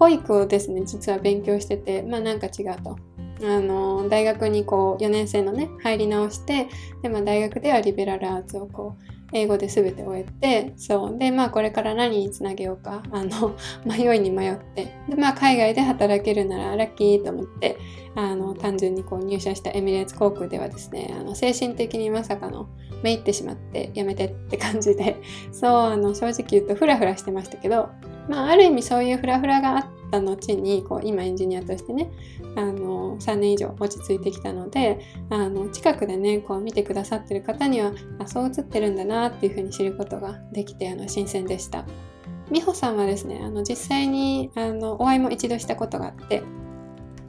[0.00, 2.96] 保育をですね、実は勉強してて、まあなんか違うと。
[3.42, 6.68] あの大学にこう4年生のね入り直して
[7.02, 11.18] で、まあ、大学ではリベラルアーツをこう英語で全て終えてそう。
[11.18, 14.92] でまあこれから何につなげようかあの 迷いに迷って。
[15.08, 17.78] でまあ海外で働けるならラッキーと思って
[18.14, 22.66] あの単純にこう入社したエミレーツ航空ではですねあの精神的にまさかの
[23.02, 25.16] めいってしまってやめてって感じで。
[25.52, 27.88] そうあの正直言うとフラフラしてましたけど
[28.30, 32.10] まあある意味そういうフラフラがあった後にこう今エンジニアとしてね
[32.56, 41.84] あの3年以上落ち着いてきたのであの近くでねこう見てくださってる方にはあそう映ってるんだなっていうふうに知ることができてあの新鮮でした。
[42.52, 46.42] 美穂さんはですねあの実際にあのお会いも一度したことがあって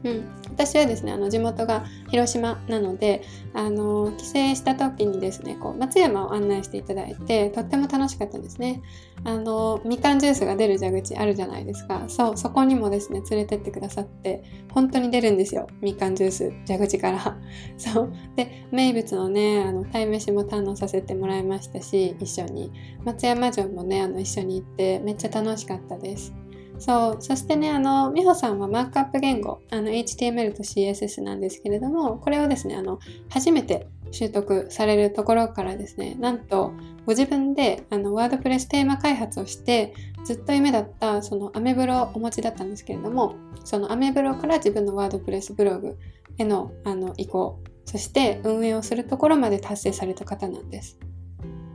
[0.04, 3.22] うん、私はですねあの地元が広島なので
[3.54, 8.82] あの帰省した時にですねこう松山を案内していただいてとっても楽しかったんですね。
[9.24, 12.06] あのみかんジュースが出る蛇口あるじゃないですか。
[12.08, 15.68] そうそこにもですね連れてってくださって本当に出るんですよ。
[15.82, 17.38] みかんジュース蛇口から。
[17.78, 18.14] そう。
[18.36, 22.72] で名物のねあの鯛めしも堪能させてもらいましたし一緒に。
[23.06, 26.34] 松山城もねあの一緒に行ってめっちゃ楽しかったです。
[26.82, 27.22] そう。
[27.22, 36.74] そしてね、あの、美穂さんはマークアップ言語、あの、HTML と CSS なんですけれども、これをですね、あの、初めて習得されるところからですね、なんと、
[37.06, 39.94] ご自分で、あの、ワードプレステーマ開発をして、
[40.26, 46.00] ずっと夢だった、その、アメブロをお持ちだったんですけれども、そのアメブロから自分のワードプレスブログ
[46.40, 50.98] への、あの、移行、そして運営をするところまで達成された方なんです。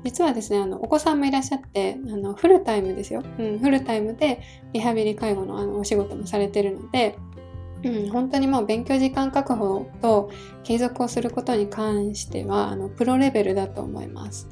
[0.07, 3.25] 実はですね、あの、お子さんもいらっしゃって、あの、フルタイムですよ。
[3.41, 4.41] うん、フルタイムで
[4.73, 7.19] リハビリ介護のあのお仕事もされてるので、
[7.83, 10.31] うん、本当にもう勉強時間確保と
[10.63, 14.49] 継続をすることに関しては、あの、プロレベルだと思います。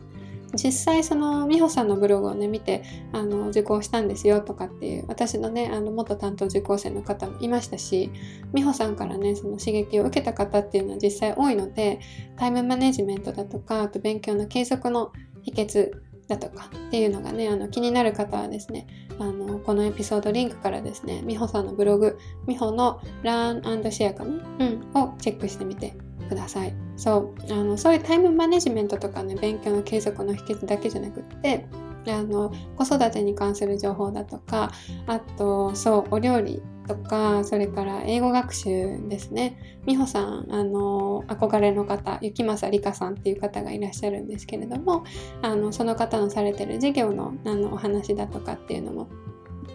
[0.57, 8.11] 実際その美穂さんのブログをね見てあの受講したんですよとかっていう私のねあの元担当受講生の方もいましたし
[8.53, 12.01] 美穂さんからねその刺激を受けた方っていうのは実際多いので
[12.37, 15.13] タイムマネジメントだとかあと勉強の継続の
[15.45, 15.93] 秘訣
[16.29, 18.87] だとかっていうのがね、あの気になる方はですね、
[19.19, 25.95] あのこのエピソードリンクからですね、美穂さんのブログ、美穂の Learn Share かな、うん、をチェックしてみて
[26.29, 26.75] ください。
[26.97, 31.67] そう、あのそういうタイムマネジメントとかね、勉強の継続の秘訣だけじゃなくって、
[32.13, 34.71] あの子育てに関する情報だとか
[35.07, 39.81] あとそうお料理とかそれから英語学習ですね。
[39.87, 45.05] 美穂さんあの憧れの方雪政理香さんっていう方がいらっしゃるんですけれども
[45.43, 49.09] あのその方のされてる授業のあのお話だとかっていうのも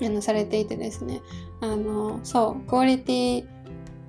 [0.01, 1.21] あのされていてですね。
[1.61, 3.58] あのそうクオリティ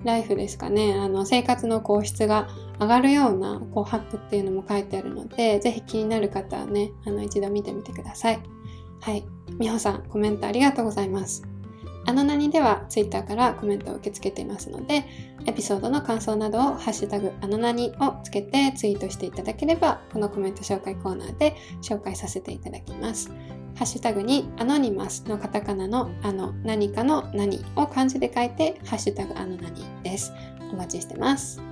[0.05, 2.49] ライフですかねあの生活のこう質が
[2.81, 8.41] 上がるようなこうハップっていうのも書いてあるので、ぜひ気になる方はね、あの一度見てみてください。
[9.01, 9.25] はい。
[9.59, 11.43] みほさん、コメントありがとうございます。
[12.07, 15.05] あの何では Twitter からコメントを受け付けていますので、
[15.47, 23.31] エピソードの感想などをハッシュタグあの何をつけてツイートしていただければ、このコメント紹介コーナーで紹介させていただきます。
[23.75, 30.33] ハッシュタグにアノニマスのカタカナのあの何かの何を漢字で書いて、ハッシュタグあの何です。
[30.73, 31.63] お待ちしてます。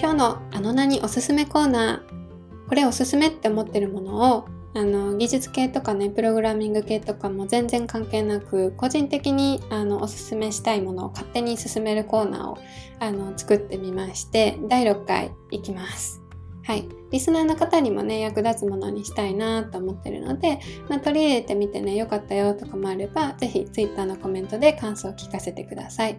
[0.00, 2.68] 今日のあの名におすすめコーナー。
[2.68, 12.58] これおすすめって思ってるものをあの技術系とかねプログラミング系とかも全然関係なく個人的にあのおすすめしたいものを勝手に進めるコーナーを
[12.98, 16.22] あの作ってみまして第6回いきます。
[16.64, 16.88] はい。
[17.10, 26.16] リスナーの方にもね、役立つものにしたいなと思ってるので、まあ、取り入れてみてね、よかったよとかもあれば、ぜひ Twitter のコメントで感想を聞かせてください。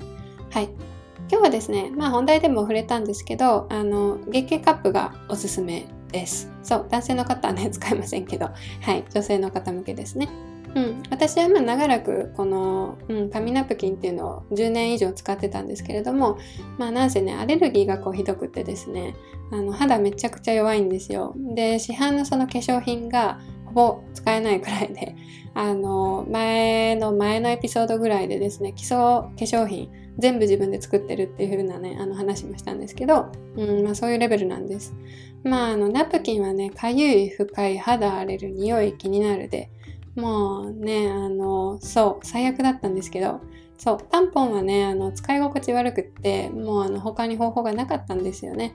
[0.52, 0.70] はい。
[1.30, 6.50] 今日はですね、まあ本題でも触れたんですけど、あの、月経カップがおすすめです。
[6.64, 8.46] そう、男性の方はね、使いませんけど、
[8.82, 10.30] はい、女性の方向けですね。
[10.76, 16.40] うん、私はまあ長らくこの、うん、紙ナプキンっていうのを10年以上使ってたんですけれども
[16.80, 19.16] まあなんせねアレルギーがこうひどくってですね
[19.52, 25.16] あの肌めちゃくちゃ弱いんですよで市販のその化粧品がほぼ使えないくらいで
[25.56, 34.94] あの、前の前のエピソードぐらいでですね、基礎化粧品全部自分で作ってるっていう風なね、あの話もしたんですけど、うん、まあそういうレベルなんです。
[35.44, 39.70] まああの、ナプキンはね、かゆい、深い、肌荒れる、匂い気になるで、
[40.16, 43.42] もうね、あの、そう、最悪だったんですけど、
[43.78, 48.74] そう、タンポンはね、あの、使い心地悪くって、もうあの、他に方法がなかったんですよね。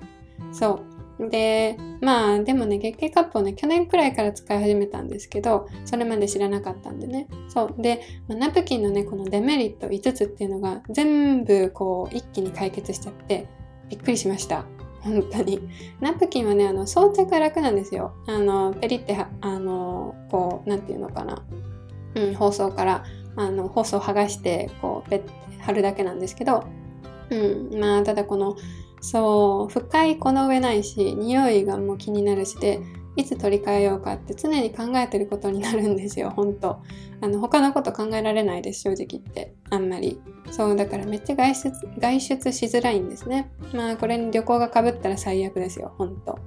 [0.53, 0.97] そう。
[1.18, 7.28] で、まあ、でもね、月経カップをね、去年くらいから使い始めたんですけど、それまで知らなかったんでね。
[7.48, 7.82] そう。
[7.82, 13.48] で、まあ、ナプキンのね、このデメリット5つっていうのが、全部こう、一気に解決しちゃって、
[13.88, 14.64] びっくりしました。
[15.00, 15.60] 本当に。
[16.00, 18.12] ナプキンはね、あの、装着が楽なんですよ。
[18.26, 21.42] あの、ペリって、あの、こう、なんていうのかな。
[22.14, 23.04] うん、包装から、
[23.36, 26.64] あの、包装剥がして、こう、ペッて貼るだけなんですけど、
[27.30, 28.56] うん、まあ、ただこの、
[29.01, 32.80] そう、深いこの上ないし、匂いがもう気になるしで、
[33.16, 36.80] いつ取り替えようかって常に考えてることになるんですよ、本当
[37.20, 39.55] あの、他のこと考えられないです、正直言って。
[39.70, 40.20] あんまり。
[40.51, 43.51] そう、だからめっちゃ外出、外出しづらいんですね。
[43.74, 46.38] まあ、これに旅行がかぶったら最悪ですよ、本当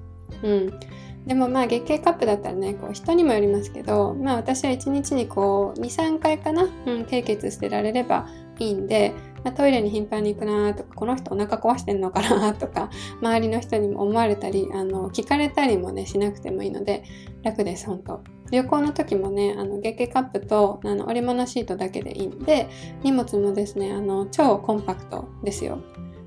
[0.44, 0.80] うん。
[1.26, 8.28] でもまあ月経カップだったらね、こう人にもよりますけど、まあ私は1日にこう2、3回かな、うん、経血捨てられれば
[8.58, 9.14] いいんで、
[9.44, 12.90] まあ、トイレに頻繁に行くなとか、この人お腹壊してんのかなとか、
[13.22, 17.04] 周りの人にも思われたり、あの、聞かれたりもね、しなくてもいいので、
[17.44, 22.70] 楽です、本当旅行の時もね、あの、月経カップと、あの、織物シートだけでいいんで、
[23.04, 25.80] 荷物もですね、あの、超コンパクトですよ。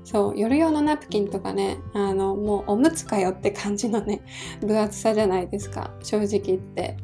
[0.03, 4.21] そう、夜用のナプキンとかね、あの、もうおむつかよって感じのね、
[4.61, 6.97] 分厚さじゃないですか、正直言って。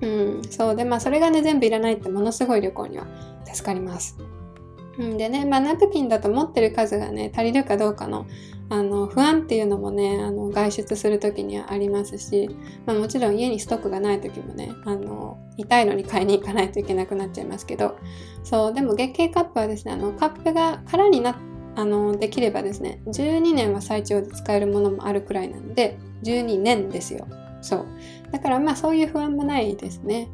[0.00, 0.06] う
[0.40, 3.06] ん、そうで、まあそれがね、全部いらないってものすごい旅行には
[3.44, 4.16] 助かります。
[5.00, 8.26] うんでね、まあ、ナプキンだと持ってる数がね、足りるかどうかの、
[8.68, 12.50] あの、不安っていうのもね、あの、外出する時にはありますし、
[12.86, 17.96] まあ、もちろん家にストックがない時もね、あの、痛いのに買いに行かないといけなくなっちゃいますけど、
[18.44, 21.36] そう、でも月経カップはですね、あの、カップが空にな
[21.76, 27.26] あの、できればですね、12年は最長で使えるものもあるくらいなんで、12年ですよ。
[27.62, 27.86] そう。
[28.32, 30.28] だからまあそういう不安もないですね。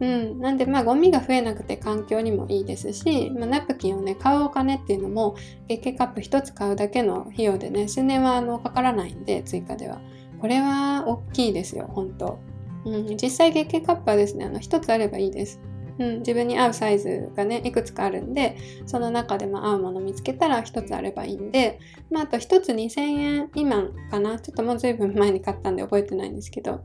[0.00, 5.36] うん、なんでまあゴミが増えなくて環境にもいいですし、まあ、ナプキンをね買うお金っていうのも
[5.68, 10.00] 月経カップ1つ買うだけの費用でね数年はあのかからないんで追加では。
[10.40, 12.40] これは大きいですよ本当、
[12.84, 15.60] うん、実際月経カップはですねあの1つあればいいです。
[15.98, 21.78] うん、自分に合うサイズがねいくつかあるんでその中でも合うもの見つけたら1つあればいいんで、
[22.10, 24.40] まあ、あと1つ2000円未満かな。
[24.40, 26.82] ちょっともう随分前に買ったんで覚えてないんですけど。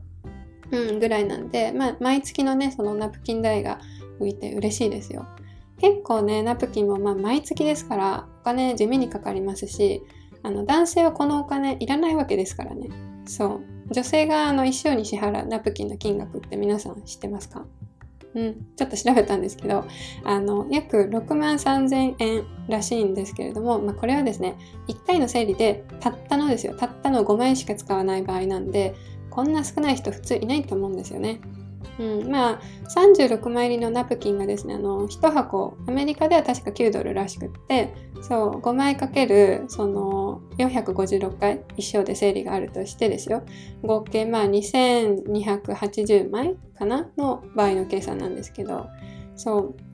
[0.70, 3.80] うん、ぐらいなんで、まあ、毎月のね、そのナプキン代が
[4.20, 5.26] 浮いて嬉しいですよ。
[5.80, 10.02] 結構ね、ナプキンもまあ毎月ですから、お金地味にかかりますし、
[10.42, 12.88] あの男性はこのお金いらないわけですからね。
[13.26, 13.60] そう。
[13.90, 17.64] 女性があの一生に支払うナプキンの金額って皆さん知ってますか？
[18.34, 19.84] うん、ちょっと調べたんですけど、
[20.22, 24.56] あの、約6万3000円らしいんですけれども、まあ、これはですね、
[24.88, 28.94] 1回の整理でたったのですよ、たったの5枚しか使わない場合なんで、
[29.38, 31.40] こんな少ない人普通いないと思うんですよね。
[32.00, 43.44] うん、まあ36枚入りのナプキンがですねあの1箱アメリカでは確か9ドルらしくってそう5枚かけるその456回一生で整理があるとしてですよ。
[43.84, 48.88] 合計まあ2280枚かなの場合の計算なんですけど
[49.36, 49.87] そう。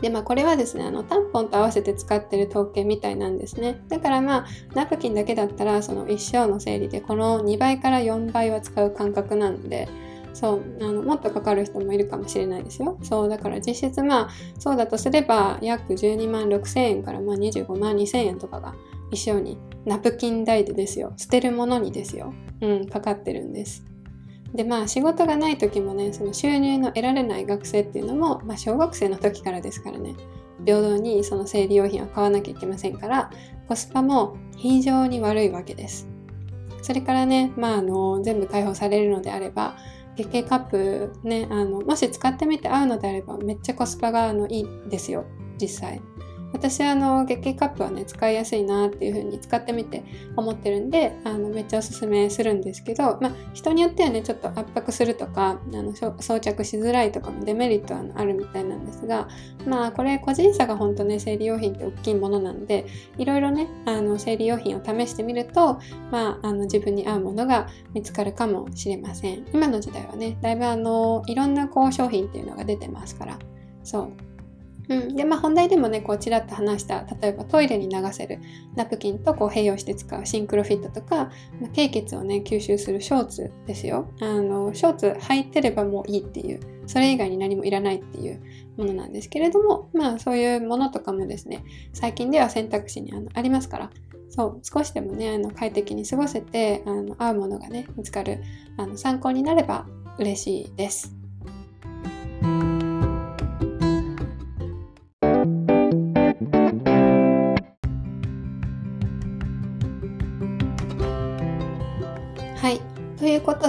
[0.00, 3.80] で、まあ、これはですね、あの、タンポンと合わせて使ってる統計みたいなんですね。
[3.88, 9.88] だからまあ、ナプキンだけだったら、その一生の整理で、この2倍から4倍は使う感覚なんで、
[10.32, 12.98] そう、あの、もっとかかる人もいるかもしれないですよ。
[13.02, 18.74] そう、だから実質まあ、そうだとすれば、約12万6千円からまあ25万2千円とかが
[19.10, 21.12] 一生に、ナプキン代でですよ。
[21.16, 22.32] 捨てるものにですよ。
[22.60, 23.84] うん、かかってるんです。
[24.54, 30.14] でまあ仕事がない時もねその収入の得られない学生っていうのも、まあ、小学生の時からですからね。
[30.64, 33.30] 平等にその生理用品を買わなきゃいけませんから
[33.68, 36.08] コスパも非常に悪いわけです。
[36.82, 39.76] それからね、まあ、あの全部解放されるのであれば
[40.16, 45.24] 月経カップねあのもし使ってみて合うのであればめっちゃコスパがあのいいですよ。
[45.60, 46.00] 実際。
[46.52, 50.02] 私あの月経カップはね使いやすいなっていう風に使ってみて
[50.36, 59.28] 思ってるんであのめっちゃおすすめするんですけど、まあ、人によってはねちょっと圧迫するとかあの装着しづらいとかのデメリットはあるみたいなんですが
[59.66, 62.86] まあこれ個人差が本当ね生理用品って大きいものなんで
[63.18, 65.78] いろいろねあの生理用品を試してみると、
[66.10, 69.46] まあ、あの自分に合うものが見つかるかもしれません。
[69.52, 73.38] 今の時代はねだいぶあのいろんなこう商品っていうのが出てますから。
[73.84, 74.27] そう。
[74.88, 78.38] うん、でまあ本題でもねこうちらっと話した例えばトイレに流せる
[78.74, 81.30] ナプキンとこう併用して使うシンクロフィットとか、
[81.60, 84.10] まあ、経血をね吸収するショーツですよ。
[84.20, 88.40] あのショーツ履いてればもういいっていうそれ以外に何もいらないっていう
[88.76, 93.90] ものなんですけれどもまあそういうものとかもですね最近では選択肢にあのありますから。
[94.30, 98.42] そう少しでもねあの快適に過ごせてあの合うものがね見つかる
[98.76, 99.86] あの参考になれば
[100.18, 101.18] 嬉しいです。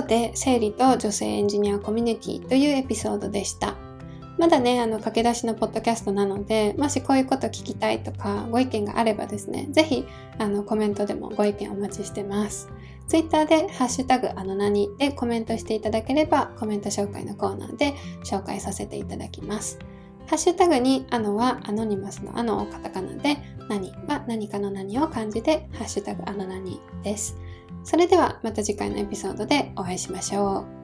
[0.10, 3.76] で、生理と女性エンジニアコミュニティというエピソードでした。
[4.40, 10.06] まだね、あの、駆け出しのポッドキャストなので、もしこういうこと聞きたいとか、ご意見があればですね、ぜひ、
[10.40, 12.70] あの、コメントでもご意見お待ちしてます。
[13.08, 17.94] ツイッターで、ハッシュタグ、あの何でコメントしていただければ、コメント紹介のコーナーで
[18.24, 19.78] 紹介させていただきます。
[20.28, 23.38] ハッシュタグに、あのは、アノニマスのあのをカタカナで、
[23.68, 27.36] 何は何かの何を漢字で、ハッシュタグ、あの何です。
[27.84, 30.79] それではまた次回のエピソードでお会いしましょう。